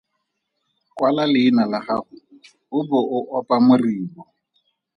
[0.95, 2.17] Kwala leina la gago
[2.77, 4.21] o bo o opa moribo.